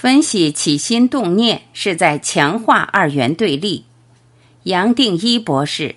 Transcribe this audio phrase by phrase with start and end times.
[0.00, 3.84] 分析起心动念是在强化二元对立。
[4.62, 5.96] 杨定一博士。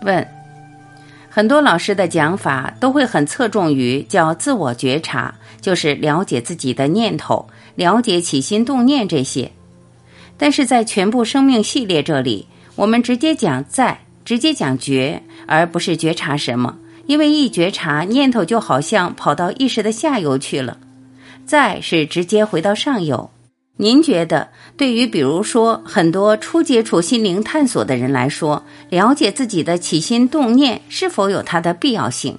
[0.00, 0.26] 问：
[1.28, 9.52] 很多老师的讲法都会很侧重于叫自我觉察，就是了解自己的念头，了解起心动念这些。
[10.40, 16.78] 但是在全部生命系列这里，我们直接讲在，直接讲觉，而不是觉察什么。
[17.04, 20.78] 因为一觉察，念头就好像跑到意识的下游去了。
[21.44, 23.30] 在是直接回到上游。
[23.76, 24.48] 您觉得，
[24.78, 32.38] 对于比如说很多初接触心灵探索的人来说，了解自己的起心动念是否有它的必要性？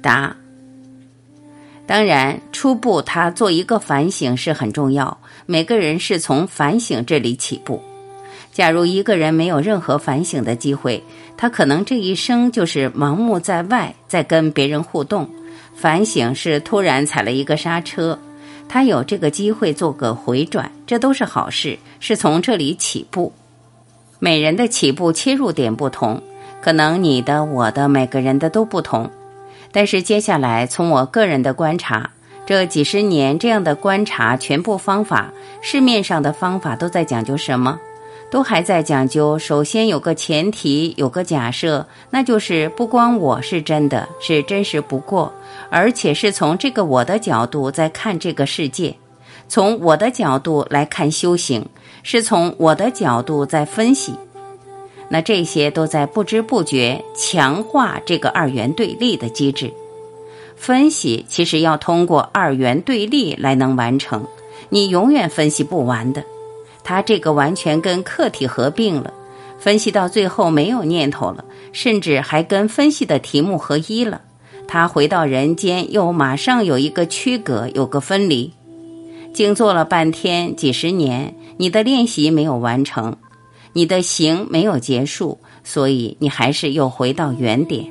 [0.00, 0.41] 答。
[1.92, 5.18] 当然，初步他做一个反省是很重要。
[5.44, 7.82] 每个人是从反省这里起步。
[8.50, 11.04] 假如一个人没有任何反省的机会，
[11.36, 15.28] 他可能这一生就是盲目在外，在跟别人互动。
[15.74, 18.18] 反省是突然踩了一个刹车，
[18.70, 21.78] 他有这个机会做个回转，这都是好事。
[22.00, 23.30] 是从这里起步。
[24.18, 26.22] 每人的起步切入点不同，
[26.62, 29.10] 可能你的、我的、每个人的都不同。
[29.72, 32.10] 但是接下来，从我个人的观察，
[32.44, 37.80] 这几十年这样的观察，全部方法，市面上的方法都在讲究什么？
[38.30, 39.38] 都还在讲究。
[39.38, 45.32] 首先有个前提，有个假设，那就是不光我是真的，是真实不过，
[45.70, 48.96] 而且是从这个我的角度在看这个世界，
[49.48, 51.66] 从我的角度来看修行，
[52.02, 54.14] 是从我的角度在分析。
[55.12, 59.70] 那这些都在不知不觉强化这个二元对立的机制。
[60.56, 64.24] 分析其实要通过二元对立来能完成，
[64.70, 66.24] 你永远分析不完的。
[66.82, 69.12] 它这个完全跟客体合并了，
[69.58, 74.22] 分析到最后没有念头了，甚至还跟分析的题目合一了。
[74.66, 78.50] 它回到人间，又马上有一个区隔，有个分离。
[79.34, 83.18] 静坐了半天、几十年，你的练习没有完成。
[83.72, 87.86] 你的行没有结束，所以你还是又回到原点。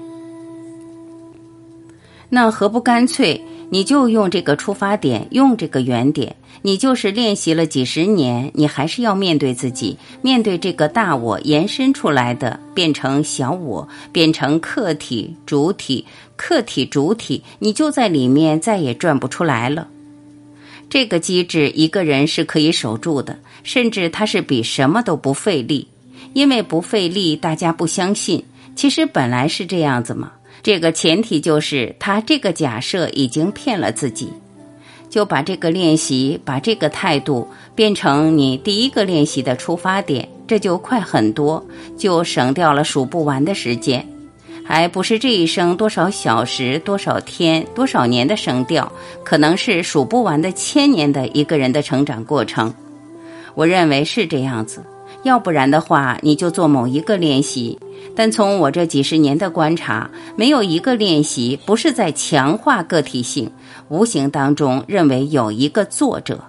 [2.29, 6.35] 那何不干脆你就用这个出发点，用这个原点？
[6.63, 16.05] 你就是练习了几十年，你还是要面对自己，面对这个大我延伸出来的，变成小我，变成客体、主体、
[16.35, 19.87] 客体、主体，你就在里面再也转不出来了。
[20.91, 25.87] 这个机制，一个人是可以守住的，甚至他是比什么都不费力，
[26.33, 28.43] 因为不费力，大家不相信。
[28.75, 30.33] 其实本来是这样子嘛。
[30.61, 34.33] 这个前提就是他这个假设已经骗了自己，
[35.09, 41.65] 就把这个练习，把这个态度变成你第一个练习的出发点，这就快很多，
[41.97, 44.05] 就省掉了数不完的时间。
[44.63, 48.91] 还不是这一生多少小时、多少天、多少年的声调，
[49.23, 52.73] 可能是数不完的千年的一个人的成长过程。
[53.53, 54.83] 我认为是这样子，
[55.23, 57.77] 要不然的话，你就做某一个练习。
[58.15, 63.51] 但从我这几十年的观察，没有一个练习不是在强化个体性，
[63.89, 66.39] 无形当中认为有一个作者。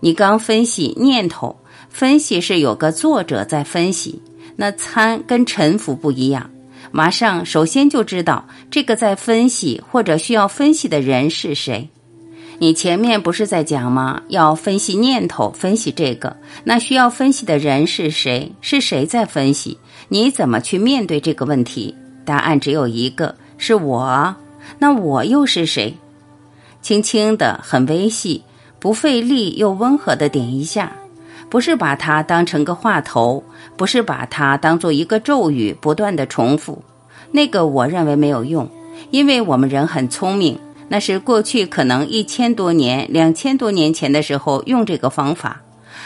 [0.00, 1.56] 你刚分析念头，
[1.88, 4.20] 分析是有个作者在分析，
[4.56, 6.50] 那参跟臣服不一样。
[6.92, 11.88] 马上，首先就知道这个在分析或者需要分析的人是谁。
[12.58, 14.22] 你前面不是在讲吗？
[14.28, 18.52] 要分析念头，分析这个，那需要分析的人是谁？
[18.60, 19.78] 是谁在分析？
[20.08, 21.96] 你怎么去面对这个问题？
[22.24, 24.36] 答案只有一个，是我。
[24.78, 25.96] 那我又是谁？
[26.82, 28.42] 轻轻的，很微细，
[28.78, 30.92] 不费力又温和的点一下。
[31.52, 33.44] 不是把它当成个话头，
[33.76, 36.82] 不是把它当做一个咒语，不断的重复，
[37.30, 38.66] 那个我认为没有用，
[39.10, 40.58] 因为我们人很聪明，
[40.88, 45.60] 那是过去可能一千多年、两千多年前的时候用这个方法，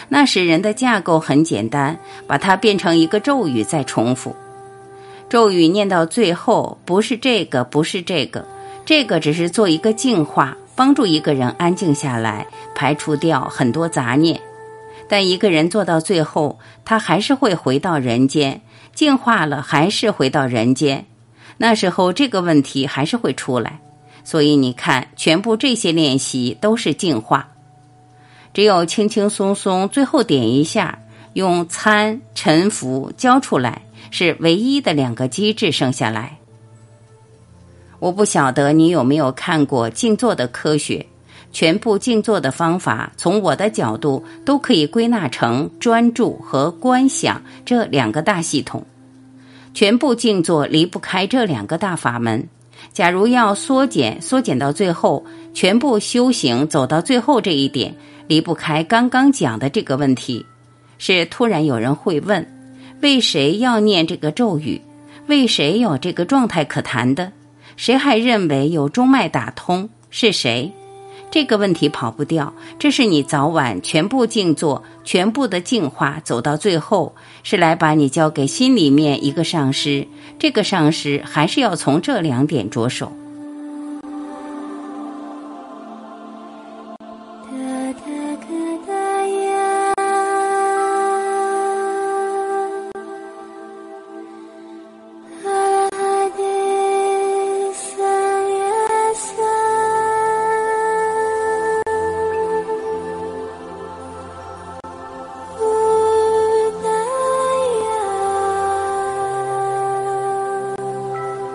[0.09, 1.97] 那时人的架构很简单，
[2.27, 4.35] 把它变成一个咒语再重复，
[5.29, 8.45] 咒语念到最后不是这个，不是这个，
[8.85, 12.45] 这个只是做一个净化，帮助一个人安静下来，
[12.75, 14.41] 排除掉很多杂念。
[15.09, 18.61] 但一个人做到最后，他还是会回到人间，
[18.95, 21.07] 净化了，还是回到人间。
[21.59, 23.81] 那时候这个问题还是会出来。
[24.25, 27.49] 所以你看，全部这些练习都是净化。
[28.53, 30.99] 只有轻轻松松，最后点一下，
[31.35, 36.39] 用参沉浮交出来，是唯一的两个机制剩下来。
[38.01, 41.07] 我不晓得你有没有看过静坐的科学。
[41.57, 48.85] 全部静坐的方法，从我的角度都可以归纳成专注和观想这两个大系统。
[49.73, 52.47] 全部静坐离不开这两个大法门。
[52.93, 55.25] 假如要缩减，缩减到最后，
[55.55, 57.95] 全部修行走到最后这一点，
[58.27, 60.45] 离不开刚刚讲的这个问题。
[60.99, 62.47] 是突然有人会问：
[63.01, 64.79] 为谁要念这个咒语？
[65.27, 67.33] 为谁有这个状态可谈的？
[67.79, 69.89] 谁还认为有中脉打通？
[70.11, 70.71] 是谁？
[71.31, 72.53] 这个问题跑不掉。
[72.79, 80.07] 这是你早晚全部静坐，全部的净化走到最后，是来把你交给心里面一个上师。
[80.39, 83.13] 这个上师还是要从这两点着手。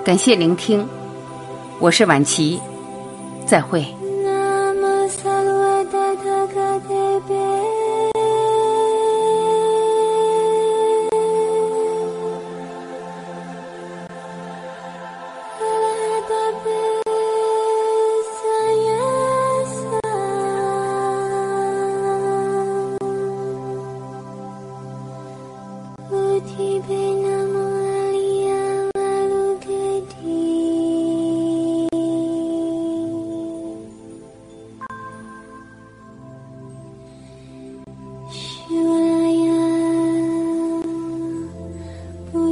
[0.03, 0.88] 感谢聆听，
[1.80, 2.59] 我是晚琪，
[3.45, 3.86] 再会。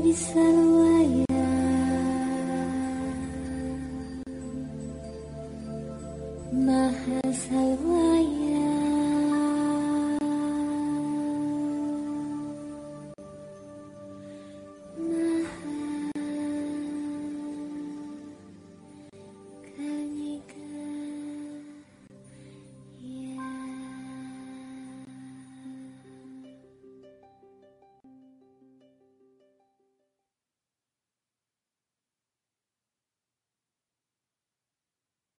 [0.09, 0.68] Islam